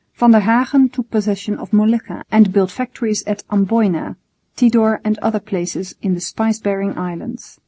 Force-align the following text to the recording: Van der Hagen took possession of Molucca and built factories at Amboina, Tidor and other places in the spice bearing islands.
Van 0.15 0.31
der 0.31 0.39
Hagen 0.47 0.89
took 0.89 1.11
possession 1.11 1.53
of 1.59 1.69
Molucca 1.71 2.23
and 2.31 2.51
built 2.51 2.71
factories 2.71 3.23
at 3.27 3.43
Amboina, 3.51 4.15
Tidor 4.57 4.99
and 5.03 5.19
other 5.19 5.39
places 5.39 5.93
in 6.01 6.15
the 6.15 6.19
spice 6.19 6.57
bearing 6.57 6.97
islands. 6.97 7.59